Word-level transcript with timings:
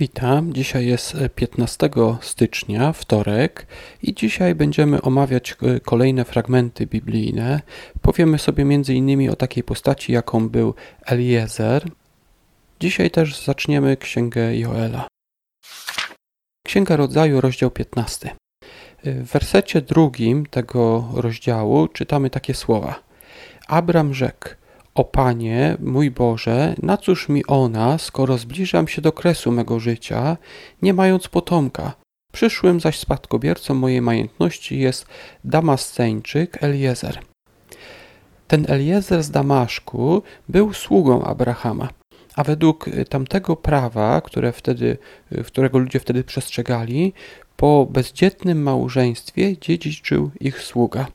Witam. 0.00 0.52
Dzisiaj 0.52 0.86
jest 0.86 1.16
15 1.34 1.90
stycznia, 2.20 2.92
wtorek, 2.92 3.66
i 4.02 4.14
dzisiaj 4.14 4.54
będziemy 4.54 5.02
omawiać 5.02 5.56
e, 5.62 5.80
kolejne 5.80 6.24
fragmenty 6.24 6.86
biblijne. 6.86 7.60
Powiemy 8.02 8.38
sobie 8.38 8.62
m.in. 8.62 9.30
o 9.30 9.36
takiej 9.36 9.64
postaci, 9.64 10.12
jaką 10.12 10.48
był 10.48 10.74
Eliezer. 11.06 11.84
Dzisiaj 12.80 13.10
też 13.10 13.44
zaczniemy 13.44 13.96
Księgę 13.96 14.56
Joela. 14.56 15.08
Księga 16.66 16.96
Rodzaju, 16.96 17.40
rozdział 17.40 17.70
15. 17.70 18.36
W 19.04 19.32
wersecie 19.32 19.82
drugim 19.82 20.46
tego 20.46 21.08
rozdziału 21.14 21.88
czytamy 21.88 22.30
takie 22.30 22.54
słowa. 22.54 23.02
Abram 23.68 24.14
rzekł: 24.14 24.48
o 24.94 25.04
Panie, 25.04 25.76
mój 25.80 26.10
Boże, 26.10 26.74
na 26.82 26.96
cóż 26.96 27.28
mi 27.28 27.46
ona, 27.46 27.98
skoro 27.98 28.38
zbliżam 28.38 28.88
się 28.88 29.02
do 29.02 29.12
kresu 29.12 29.52
mego 29.52 29.80
życia, 29.80 30.36
nie 30.82 30.94
mając 30.94 31.28
potomka? 31.28 31.92
Przyszłym 32.32 32.80
zaś 32.80 32.98
spadkobiercą 32.98 33.74
mojej 33.74 34.02
majętności 34.02 34.78
jest 34.78 35.06
Damasceńczyk 35.44 36.62
Eliezer. 36.62 37.18
Ten 38.48 38.66
Eliezer 38.68 39.22
z 39.22 39.30
Damaszku 39.30 40.22
był 40.48 40.72
sługą 40.72 41.24
Abrahama, 41.24 41.88
a 42.36 42.44
według 42.44 42.86
tamtego 43.08 43.56
prawa, 43.56 44.20
które 44.20 44.52
wtedy, 44.52 44.98
którego 45.46 45.78
ludzie 45.78 46.00
wtedy 46.00 46.24
przestrzegali, 46.24 47.12
po 47.56 47.86
bezdzietnym 47.90 48.62
małżeństwie 48.62 49.58
dziedziczył 49.58 50.30
ich 50.40 50.62
sługa. 50.62 51.06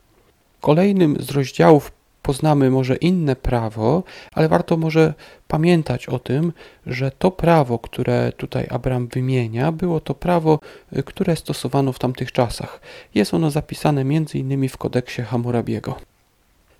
Kolejnym 0.60 1.16
z 1.20 1.30
rozdziałów 1.30 1.92
poznamy 2.26 2.70
może 2.70 2.96
inne 2.96 3.36
prawo, 3.36 4.02
ale 4.32 4.48
warto 4.48 4.76
może 4.76 5.14
pamiętać 5.48 6.08
o 6.08 6.18
tym, 6.18 6.52
że 6.86 7.10
to 7.10 7.30
prawo, 7.30 7.78
które 7.78 8.32
tutaj 8.36 8.66
Abraham 8.70 9.06
wymienia, 9.06 9.72
było 9.72 10.00
to 10.00 10.14
prawo, 10.14 10.58
y, 10.96 11.02
które 11.02 11.36
stosowano 11.36 11.92
w 11.92 11.98
tamtych 11.98 12.32
czasach. 12.32 12.80
Jest 13.14 13.34
ono 13.34 13.50
zapisane 13.50 14.00
m.in. 14.00 14.68
w 14.68 14.76
kodeksie 14.76 15.22
Hammurabiego. 15.22 15.96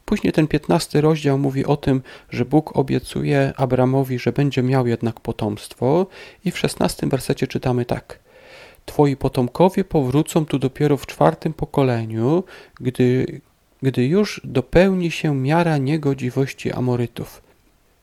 Później 0.04 0.32
ten 0.32 0.46
piętnasty 0.48 1.00
rozdział 1.00 1.38
mówi 1.38 1.64
o 1.64 1.76
tym, 1.76 2.02
że 2.30 2.44
Bóg 2.44 2.76
obiecuje 2.76 3.52
Abramowi, 3.56 4.18
że 4.18 4.32
będzie 4.32 4.62
miał 4.62 4.86
jednak 4.86 5.20
potomstwo 5.20 6.06
i 6.44 6.50
w 6.50 6.58
szesnastym 6.58 7.08
wersecie 7.08 7.46
czytamy 7.46 7.84
tak. 7.84 8.18
Twoi 8.86 9.16
potomkowie 9.16 9.84
powrócą 9.84 10.46
tu 10.46 10.58
dopiero 10.58 10.96
w 10.96 11.06
czwartym 11.06 11.52
pokoleniu, 11.52 12.44
gdy 12.80 13.40
gdy 13.82 14.06
już 14.06 14.40
dopełni 14.44 15.10
się 15.10 15.34
miara 15.34 15.78
niegodziwości 15.78 16.72
Amorytów. 16.72 17.46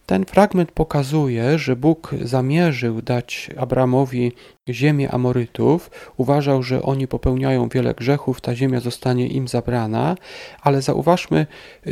Ten 0.05 0.25
fragment 0.25 0.71
pokazuje, 0.71 1.59
że 1.59 1.75
Bóg 1.75 2.11
zamierzył 2.21 3.01
dać 3.01 3.49
Abramowi 3.57 4.31
ziemię 4.69 5.11
Amorytów, 5.11 5.91
uważał, 6.17 6.63
że 6.63 6.81
oni 6.83 7.07
popełniają 7.07 7.69
wiele 7.69 7.93
grzechów, 7.93 8.41
ta 8.41 8.55
ziemia 8.55 8.79
zostanie 8.79 9.27
im 9.27 9.47
zabrana, 9.47 10.15
ale 10.61 10.81
zauważmy, 10.81 11.47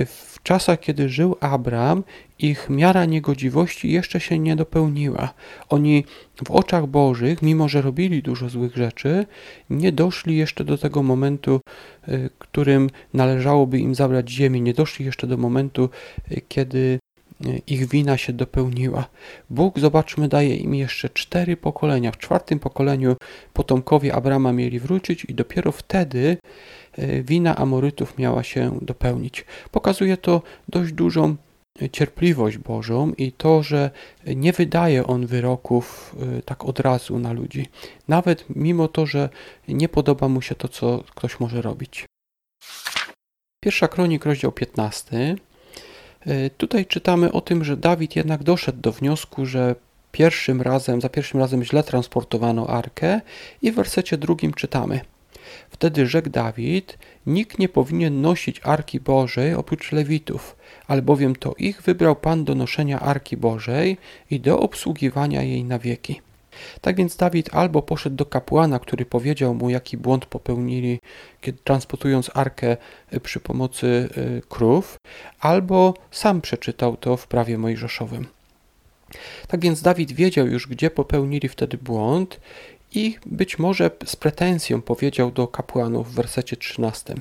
w 0.05 0.43
czasach, 0.43 0.79
kiedy 0.79 1.09
żył 1.09 1.35
Abram, 1.39 2.03
ich 2.39 2.69
miara 2.69 3.05
niegodziwości 3.05 3.91
jeszcze 3.91 4.19
się 4.19 4.39
nie 4.39 4.55
dopełniła. 4.55 5.33
Oni 5.69 6.05
w 6.45 6.51
oczach 6.51 6.87
Bożych, 6.87 7.41
mimo 7.41 7.69
że 7.69 7.81
robili 7.81 8.23
dużo 8.23 8.49
złych 8.49 8.75
rzeczy, 8.75 9.25
nie 9.69 9.91
doszli 9.91 10.37
jeszcze 10.37 10.63
do 10.63 10.77
tego 10.77 11.03
momentu, 11.03 11.59
y, 12.07 12.29
którym 12.51 12.89
należałoby 13.13 13.79
im 13.79 13.95
zabrać 13.95 14.29
ziemię, 14.29 14.61
nie 14.61 14.73
doszli 14.73 15.05
jeszcze 15.05 15.27
do 15.27 15.37
momentu, 15.37 15.89
y, 16.31 16.41
kiedy 16.47 16.99
ich 17.67 17.87
wina 17.87 18.17
się 18.17 18.33
dopełniła. 18.33 19.05
Bóg, 19.49 19.79
zobaczmy, 19.79 20.27
daje 20.27 20.55
im 20.55 20.75
jeszcze 20.75 21.09
cztery 21.09 21.57
pokolenia. 21.57 22.11
W 22.11 22.17
czwartym 22.17 22.59
pokoleniu 22.59 23.15
potomkowie 23.53 24.15
Abrama 24.15 24.53
mieli 24.53 24.79
wrócić 24.79 25.25
i 25.25 25.33
dopiero 25.33 25.71
wtedy 25.71 26.37
e, 26.97 27.23
wina 27.23 27.55
Amorytów 27.55 28.17
miała 28.17 28.43
się 28.43 28.79
dopełnić. 28.81 29.45
Pokazuje 29.71 30.17
to 30.17 30.41
dość 30.69 30.93
dużą 30.93 31.35
cierpliwość 31.91 32.57
Bożą 32.57 33.13
i 33.17 33.31
to, 33.31 33.63
że 33.63 33.91
nie 34.35 34.53
wydaje 34.53 35.07
On 35.07 35.25
wyroków 35.25 36.15
e, 36.37 36.41
tak 36.41 36.65
od 36.65 36.79
razu 36.79 37.19
na 37.19 37.33
ludzi. 37.33 37.67
Nawet 38.07 38.45
mimo 38.49 38.87
to, 38.87 39.05
że 39.05 39.29
nie 39.67 39.89
podoba 39.89 40.27
mu 40.27 40.41
się 40.41 40.55
to, 40.55 40.67
co 40.67 41.03
ktoś 41.15 41.39
może 41.39 41.61
robić. 41.61 42.05
Pierwsza 43.63 43.87
kronik, 43.87 44.25
rozdział 44.25 44.51
15. 44.51 45.35
E, 46.25 46.49
tutaj 46.49 46.85
czytamy 46.85 47.31
o 47.31 47.41
tym, 47.41 47.63
że 47.63 47.77
Dawid 47.77 48.15
jednak 48.15 48.43
doszedł 48.43 48.81
do 48.81 48.91
wniosku, 48.91 49.45
że 49.45 49.75
pierwszym 50.11 50.61
razem, 50.61 51.01
za 51.01 51.09
pierwszym 51.09 51.39
razem 51.39 51.63
źle 51.63 51.83
transportowano 51.83 52.67
arkę 52.67 53.21
i 53.61 53.71
w 53.71 53.75
wersecie 53.75 54.17
drugim 54.17 54.53
czytamy 54.53 54.99
Wtedy 55.69 56.07
rzekł 56.07 56.29
Dawid, 56.29 56.97
nikt 57.25 57.59
nie 57.59 57.69
powinien 57.69 58.21
nosić 58.21 58.61
Arki 58.63 58.99
Bożej 58.99 59.53
oprócz 59.53 59.91
Lewitów, 59.91 60.55
albowiem 60.87 61.35
to 61.35 61.53
ich 61.57 61.81
wybrał 61.81 62.15
Pan 62.15 62.45
do 62.45 62.55
noszenia 62.55 62.99
Arki 62.99 63.37
Bożej 63.37 63.97
i 64.31 64.39
do 64.39 64.59
obsługiwania 64.59 65.41
jej 65.41 65.63
na 65.63 65.79
wieki. 65.79 66.21
Tak 66.81 66.95
więc 66.95 67.15
Dawid 67.15 67.55
albo 67.55 67.81
poszedł 67.81 68.15
do 68.15 68.25
kapłana, 68.25 68.79
który 68.79 69.05
powiedział 69.05 69.55
mu, 69.55 69.69
jaki 69.69 69.97
błąd 69.97 70.25
popełnili, 70.25 70.99
kiedy 71.41 71.57
transportując 71.63 72.31
arkę 72.33 72.77
y, 73.13 73.19
przy 73.19 73.39
pomocy 73.39 74.09
y, 74.17 74.41
krów, 74.49 74.97
albo 75.39 75.93
sam 76.11 76.41
przeczytał 76.41 76.97
to 76.97 77.17
w 77.17 77.27
prawie 77.27 77.57
mojżeszowym. 77.57 78.27
Tak 79.47 79.61
więc 79.61 79.81
Dawid 79.81 80.11
wiedział 80.11 80.47
już, 80.47 80.67
gdzie 80.67 80.91
popełnili 80.91 81.49
wtedy 81.49 81.77
błąd 81.77 82.39
i 82.93 83.17
być 83.25 83.59
może 83.59 83.91
z 84.05 84.15
pretensją 84.15 84.81
powiedział 84.81 85.31
do 85.31 85.47
kapłanów 85.47 86.11
w 86.11 86.15
wersecie 86.15 86.57
13. 86.57 87.15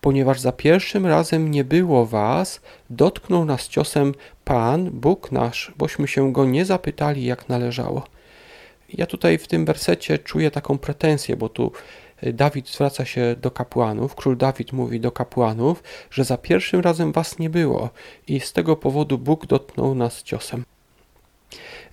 Ponieważ 0.00 0.40
za 0.40 0.52
pierwszym 0.52 1.06
razem 1.06 1.50
nie 1.50 1.64
było 1.64 2.06
was, 2.06 2.60
dotknął 2.90 3.44
nas 3.44 3.68
ciosem 3.68 4.14
Pan, 4.44 4.90
Bóg 4.90 5.32
nasz, 5.32 5.72
bośmy 5.78 6.08
się 6.08 6.32
go 6.32 6.44
nie 6.44 6.64
zapytali, 6.64 7.24
jak 7.24 7.48
należało. 7.48 8.13
Ja 8.98 9.06
tutaj 9.06 9.38
w 9.38 9.46
tym 9.46 9.64
wersecie 9.64 10.18
czuję 10.18 10.50
taką 10.50 10.78
pretensję, 10.78 11.36
bo 11.36 11.48
tu 11.48 11.72
y, 12.22 12.32
Dawid 12.32 12.68
zwraca 12.68 13.04
się 13.04 13.36
do 13.40 13.50
kapłanów, 13.50 14.14
król 14.14 14.36
Dawid 14.36 14.72
mówi 14.72 15.00
do 15.00 15.12
kapłanów, 15.12 15.82
że 16.10 16.24
za 16.24 16.38
pierwszym 16.38 16.80
razem 16.80 17.12
was 17.12 17.38
nie 17.38 17.50
było 17.50 17.90
i 18.28 18.40
z 18.40 18.52
tego 18.52 18.76
powodu 18.76 19.18
Bóg 19.18 19.46
dotknął 19.46 19.94
nas 19.94 20.22
ciosem. 20.22 20.64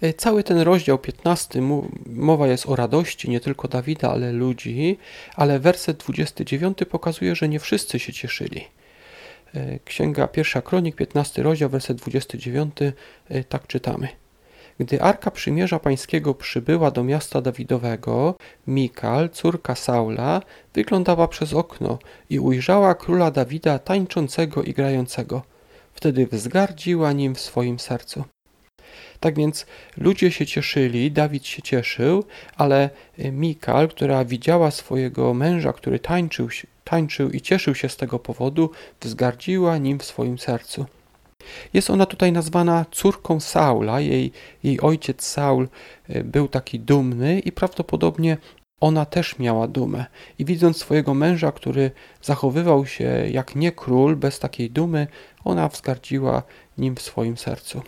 Y, 0.04 0.14
cały 0.14 0.44
ten 0.44 0.60
rozdział 0.60 0.98
15 0.98 1.62
mowa 2.06 2.48
jest 2.48 2.66
o 2.66 2.76
radości 2.76 3.30
nie 3.30 3.40
tylko 3.40 3.68
Dawida, 3.68 4.12
ale 4.12 4.32
ludzi, 4.32 4.98
ale 5.36 5.60
werset 5.60 5.98
29 5.98 6.78
pokazuje, 6.90 7.36
że 7.36 7.50
nie 7.50 7.60
wszyscy 7.60 8.00
się 8.00 8.14
cieszyli. 8.14 8.68
Y, 9.56 9.80
Księga 9.86 10.28
pierwsza 10.28 10.62
Kronik, 10.62 10.96
15 10.96 11.44
rozdział, 11.44 11.70
werset 11.70 11.98
29, 11.98 12.74
tak 13.50 13.68
czytamy. 13.68 14.21
Gdy 14.80 15.02
Arka 15.02 15.32
Przymierza 15.32 15.80
Pańskiego 15.80 16.34
przybyła 16.34 16.92
do 16.92 17.04
miasta 17.04 17.42
Dawidowego, 17.42 18.36
Mikal, 18.68 19.30
córka 19.30 19.76
Saula, 19.76 20.42
wyglądała 20.74 21.28
przez 21.28 21.54
okno 21.54 22.00
i 22.30 22.40
ujrzała 22.40 22.96
króla 22.96 23.32
Dawida 23.32 23.80
tańczącego 23.80 24.64
i 24.64 24.74
grającego. 24.74 25.42
Wtedy 25.94 26.28
wzgardziła 26.28 27.12
nim 27.12 27.36
w 27.36 27.42
swoim 27.42 27.80
sercu. 27.80 28.24
Tak 29.20 29.36
więc 29.36 29.66
ludzie 29.98 30.32
się 30.32 30.46
cieszyli, 30.46 31.12
Dawid 31.12 31.46
się 31.46 31.62
cieszył, 31.62 32.24
ale 32.58 32.90
Mikal, 33.18 33.90
która 33.90 34.26
widziała 34.26 34.72
swojego 34.72 35.34
męża, 35.34 35.74
który 35.74 36.00
tańczył, 36.00 36.50
tańczył 36.84 37.30
i 37.30 37.42
cieszył 37.42 37.76
się 37.76 37.90
z 37.90 37.98
tego 37.98 38.20
powodu, 38.20 38.70
wzgardziła 39.02 39.78
nim 39.78 40.00
w 40.00 40.04
swoim 40.04 40.40
sercu. 40.40 40.86
Jest 41.74 41.90
ona 41.90 42.06
tutaj 42.06 42.32
nazwana 42.32 42.86
córką 42.92 43.40
Saula. 43.40 44.00
Jej, 44.00 44.32
jej 44.64 44.82
ojciec 44.82 45.26
Saul 45.26 45.68
e, 46.10 46.24
był 46.24 46.48
taki 46.48 46.80
dumny 46.80 47.40
i 47.40 47.52
prawdopodobnie 47.52 48.38
ona 48.82 49.06
też 49.06 49.40
miała 49.40 49.68
dumę. 49.68 50.06
I 50.40 50.46
widząc 50.46 50.78
swojego 50.78 51.14
męża, 51.14 51.52
który 51.52 51.92
zachowywał 52.22 52.86
się 52.86 53.04
jak 53.32 53.56
nie 53.56 53.72
król, 53.72 54.16
bez 54.16 54.40
takiej 54.40 54.70
dumy, 54.70 55.08
ona 55.44 55.68
wzgardziła 55.68 56.44
nim 56.78 56.96
w 56.96 57.02
swoim 57.02 57.38
sercu. 57.38 57.82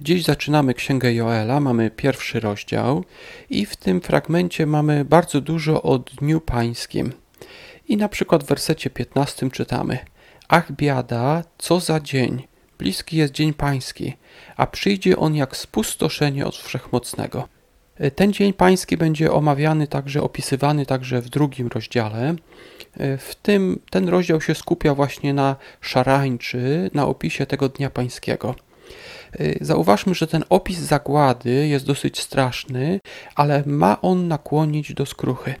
Dziś 0.00 0.24
zaczynamy 0.24 0.74
Księgę 0.74 1.14
Joela, 1.14 1.60
mamy 1.60 1.90
pierwszy 1.90 2.40
rozdział 2.40 3.04
i 3.50 3.66
w 3.66 3.76
tym 3.76 4.00
fragmencie 4.00 4.66
mamy 4.66 5.04
bardzo 5.04 5.40
dużo 5.40 5.82
o 5.82 5.98
Dniu 5.98 6.40
Pańskim. 6.40 7.12
I 7.88 7.96
na 7.96 8.08
przykład 8.08 8.44
w 8.44 8.46
wersecie 8.46 8.90
15 8.90 9.50
czytamy– 9.50 9.98
Ach 10.52 10.72
biada, 10.72 11.42
co 11.58 11.80
za 11.80 12.00
dzień! 12.00 12.46
Bliski 12.78 13.16
jest 13.16 13.32
dzień 13.32 13.54
pański, 13.54 14.16
a 14.56 14.66
przyjdzie 14.66 15.16
on 15.16 15.34
jak 15.34 15.56
spustoszenie 15.56 16.46
od 16.46 16.56
Wszechmocnego. 16.56 17.48
Ten 18.14 18.32
dzień 18.32 18.52
pański 18.52 18.96
będzie 18.96 19.32
omawiany 19.32 19.86
także, 19.86 20.22
opisywany 20.22 20.86
także 20.86 21.20
w 21.20 21.28
drugim 21.28 21.66
rozdziale. 21.66 22.34
W 22.96 23.34
tym 23.42 23.80
ten 23.90 24.08
rozdział 24.08 24.40
się 24.40 24.54
skupia 24.54 24.94
właśnie 24.94 25.34
na 25.34 25.56
szarańczy, 25.80 26.90
na 26.94 27.06
opisie 27.06 27.46
tego 27.46 27.68
dnia 27.68 27.90
pańskiego. 27.90 28.54
Y, 29.40 29.58
zauważmy, 29.60 30.14
że 30.14 30.26
ten 30.26 30.44
opis 30.48 30.78
zagłady 30.78 31.68
jest 31.68 31.86
dosyć 31.86 32.20
straszny, 32.20 33.00
ale 33.34 33.62
ma 33.66 34.00
on 34.00 34.28
nakłonić 34.28 34.94
do 34.94 35.06
skruchy. 35.06 35.54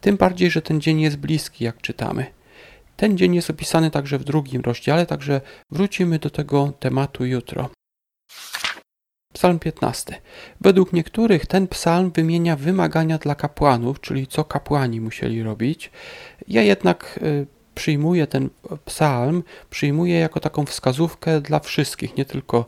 Tym 0.00 0.16
bardziej, 0.16 0.50
że 0.50 0.62
ten 0.62 0.80
dzień 0.80 1.00
jest 1.00 1.16
bliski, 1.16 1.64
jak 1.64 1.80
czytamy. 1.80 2.26
Ten 2.96 3.18
dzień 3.18 3.34
jest 3.34 3.50
opisany 3.50 3.90
także 3.90 4.18
w 4.18 4.24
drugim 4.24 4.62
rozdziale, 4.62 5.06
także 5.06 5.40
wrócimy 5.70 6.18
do 6.18 6.30
tego 6.30 6.72
tematu 6.80 7.24
jutro. 7.24 7.70
Psalm 9.32 9.58
15. 9.58 10.20
Według 10.60 10.92
niektórych 10.92 11.46
ten 11.46 11.68
psalm 11.68 12.10
wymienia 12.10 12.56
wymagania 12.56 13.18
dla 13.18 13.34
kapłanów, 13.34 14.00
czyli 14.00 14.26
co 14.26 14.44
kapłani 14.44 15.00
musieli 15.00 15.42
robić. 15.42 15.90
Ja 16.48 16.62
jednak 16.62 17.20
y, 17.22 17.46
przyjmuję 17.74 18.26
ten 18.26 18.50
psalm, 18.84 19.42
przyjmuję 19.70 20.18
jako 20.18 20.40
taką 20.40 20.66
wskazówkę 20.66 21.40
dla 21.40 21.60
wszystkich, 21.60 22.16
nie 22.16 22.24
tylko 22.24 22.64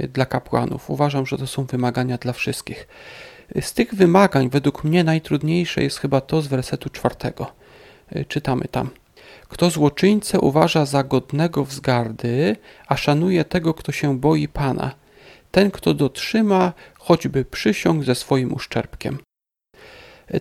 y, 0.00 0.08
dla 0.08 0.26
kapłanów. 0.26 0.90
Uważam, 0.90 1.26
że 1.26 1.38
to 1.38 1.46
są 1.46 1.64
wymagania 1.64 2.18
dla 2.18 2.32
wszystkich. 2.32 2.88
Z 3.60 3.72
tych 3.72 3.94
wymagań 3.94 4.50
według 4.50 4.84
mnie 4.84 5.04
najtrudniejsze 5.04 5.82
jest 5.82 5.98
chyba 5.98 6.20
to 6.20 6.42
z 6.42 6.46
wersetu 6.46 6.90
czwartego. 6.90 7.52
Y, 8.16 8.24
czytamy 8.24 8.64
tam. 8.70 8.90
Kto 9.50 9.70
złoczyńcę 9.70 10.40
uważa 10.40 10.86
za 10.86 11.04
godnego 11.04 11.64
wzgardy, 11.64 12.56
a 12.88 12.96
szanuje 12.96 13.44
tego, 13.44 13.74
kto 13.74 13.92
się 13.92 14.18
boi 14.18 14.48
Pana, 14.48 14.94
ten, 15.50 15.70
kto 15.70 15.94
dotrzyma 15.94 16.72
choćby 16.98 17.44
przysiąg 17.44 18.04
ze 18.04 18.14
swoim 18.14 18.52
uszczerbkiem. 18.52 19.18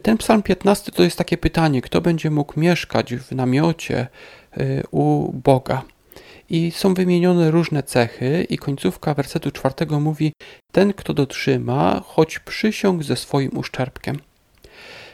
Ten 0.01 0.17
psalm 0.17 0.43
15 0.43 0.91
to 0.91 1.03
jest 1.03 1.17
takie 1.17 1.37
pytanie, 1.37 1.81
kto 1.81 2.01
będzie 2.01 2.29
mógł 2.29 2.59
mieszkać 2.59 3.15
w 3.15 3.31
namiocie 3.31 4.07
y, 4.57 4.83
u 4.91 5.31
Boga. 5.33 5.81
I 6.49 6.71
są 6.71 6.93
wymienione 6.93 7.51
różne 7.51 7.83
cechy, 7.83 8.45
i 8.49 8.57
końcówka 8.57 9.13
wersetu 9.13 9.51
czwartego 9.51 9.99
mówi: 9.99 10.33
Ten, 10.71 10.93
kto 10.93 11.13
dotrzyma, 11.13 12.01
choć 12.05 12.39
przysiąg 12.39 13.03
ze 13.03 13.15
swoim 13.15 13.57
uszczerbkiem. 13.57 14.19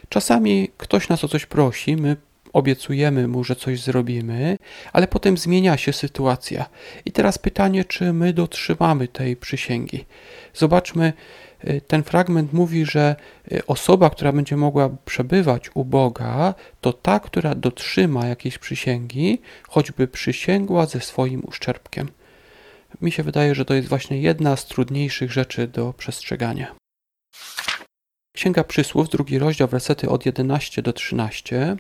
Czasami 0.10 0.70
ktoś 0.78 1.10
nas 1.10 1.24
o 1.24 1.28
coś 1.28 1.46
prosi, 1.46 1.96
my 1.96 2.16
obiecujemy 2.56 3.28
mu, 3.28 3.44
że 3.44 3.56
coś 3.56 3.82
zrobimy, 3.82 4.58
ale 4.94 5.08
potem 5.08 5.38
zmienia 5.38 5.78
się 5.78 5.94
sytuacja. 5.94 6.66
I 7.06 7.12
teraz 7.12 7.38
pytanie, 7.38 7.86
czy 7.86 8.14
my 8.14 8.34
dotrzymamy 8.34 9.08
tej 9.08 9.36
przysięgi. 9.36 10.06
Zobaczmy, 10.54 11.14
y, 11.64 11.82
ten 11.88 12.04
fragment 12.04 12.54
mówi, 12.54 12.86
że 12.86 13.16
y, 13.52 13.66
osoba, 13.66 14.10
która 14.10 14.32
będzie 14.32 14.58
mogła 14.58 14.90
przebywać 15.06 15.70
u 15.74 15.86
Boga, 15.86 16.54
to 16.82 16.94
ta, 16.94 17.20
która 17.20 17.56
dotrzyma 17.56 18.26
jakiejś 18.26 18.58
przysięgi, 18.58 19.42
choćby 19.70 20.08
przysięgła 20.08 20.86
ze 20.86 21.02
swoim 21.02 21.42
uszczerbkiem. 21.48 22.10
Mi 23.02 23.12
się 23.12 23.24
wydaje, 23.24 23.56
że 23.56 23.66
to 23.66 23.74
jest 23.74 23.88
właśnie 23.88 24.22
jedna 24.22 24.56
z 24.56 24.66
trudniejszych 24.66 25.32
rzeczy 25.32 25.68
do 25.68 25.94
przestrzegania. 25.94 26.76
Księga 28.36 28.64
Przysłów, 28.64 29.10
drugi 29.10 29.40
rozdział, 29.40 29.68
wersety 29.68 30.10
od 30.10 30.26
11 30.26 30.82
do 30.82 30.94
13. 30.94 31.78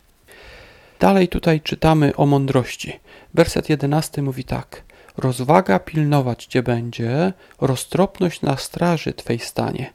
Dalej 1.05 1.27
tutaj 1.27 1.61
czytamy 1.61 2.15
o 2.15 2.25
mądrości. 2.25 2.99
Werset 3.33 3.69
11 3.69 4.21
mówi 4.21 4.43
tak: 4.43 4.83
Rozwaga 5.17 5.79
pilnować 5.79 6.45
cię 6.45 6.63
będzie, 6.63 7.33
roztropność 7.61 8.41
na 8.41 8.57
straży 8.57 9.13
twej 9.13 9.39
stanie. 9.39 9.93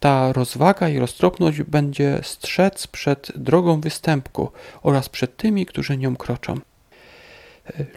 Ta 0.00 0.32
rozwaga 0.32 0.88
i 0.88 0.98
roztropność 0.98 1.62
będzie 1.62 2.20
strzec 2.22 2.86
przed 2.86 3.32
drogą 3.36 3.80
występku 3.80 4.52
oraz 4.82 5.08
przed 5.08 5.36
tymi, 5.36 5.66
którzy 5.66 5.96
nią 5.96 6.16
kroczą. 6.16 6.54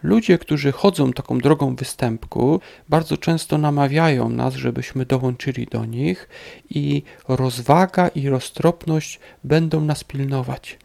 Ludzie, 0.03 0.37
którzy 0.37 0.71
chodzą 0.71 1.13
taką 1.13 1.37
drogą 1.37 1.75
występku, 1.75 2.59
bardzo 2.89 3.17
często 3.17 3.57
namawiają 3.57 4.29
nas, 4.29 4.53
żebyśmy 4.53 5.05
dołączyli 5.05 5.65
do 5.65 5.85
nich, 5.85 6.29
i 6.69 7.03
rozwaga 7.27 8.07
i 8.07 8.29
roztropność 8.29 9.19
będą 9.43 9.81
nas 9.81 10.03
pilnować. 10.03 10.77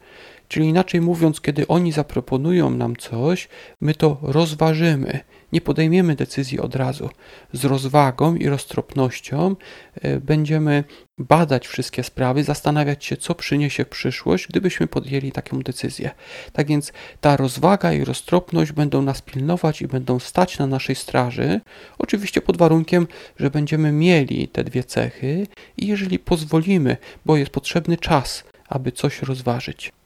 Czyli 0.49 0.67
inaczej 0.67 1.01
mówiąc, 1.01 1.41
kiedy 1.41 1.67
oni 1.67 1.91
zaproponują 1.91 2.69
nam 2.69 2.95
coś, 2.95 3.47
my 3.81 3.93
to 3.93 4.17
rozważymy, 4.21 5.19
nie 5.53 5.61
podejmiemy 5.61 6.15
decyzji 6.15 6.59
od 6.59 6.75
razu. 6.75 7.09
Z 7.53 7.65
rozwagą 7.65 8.35
i 8.35 8.47
roztropnością 8.47 9.55
e, 10.01 10.19
będziemy 10.19 10.83
badać 11.17 11.67
wszystkie 11.67 12.03
sprawy, 12.03 12.43
zastanawiać 12.43 13.05
się, 13.05 13.17
co 13.17 13.35
przyniesie 13.35 13.85
przyszłość, 13.85 14.47
gdybyśmy 14.47 14.87
podjęli 14.87 15.31
taką 15.31 15.59
decyzję. 15.59 16.11
Tak 16.53 16.67
więc 16.67 16.93
ta 17.21 17.37
rozwaga 17.37 17.93
i 17.93 18.03
roztropność 18.03 18.71
będą 18.71 19.01
nas 19.01 19.21
pilnować 19.21 19.81
i 19.81 19.87
będą 19.87 20.19
stać 20.19 20.57
na 20.57 20.67
naszej 20.67 20.95
straży, 20.95 21.61
oczywiście 21.97 22.41
pod 22.41 22.57
warunkiem, 22.57 23.07
że 23.39 23.49
będziemy 23.49 23.91
mieli 23.91 24.47
te 24.47 24.63
dwie 24.63 24.83
cechy 24.83 25.47
i 25.77 25.87
jeżeli 25.87 26.19
pozwolimy, 26.19 26.97
bo 27.25 27.37
jest 27.37 27.51
potrzebny 27.51 27.97
czas, 27.97 28.43
aby 28.69 28.91
coś 28.91 29.21
rozważyć. 29.21 29.98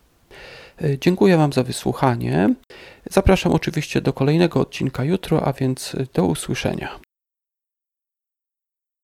E, 0.84 1.00
dziękuję 1.00 1.38
Wam 1.38 1.54
za 1.54 1.64
wysłuchanie. 1.64 2.54
Zapraszam 3.10 3.52
oczywiście 3.52 4.02
do 4.02 4.14
kolejnego 4.14 4.60
odcinka 4.60 5.04
jutro, 5.04 5.48
a 5.48 5.54
więc 5.54 5.96
do 6.14 6.26
usłyszenia. 6.26 7.00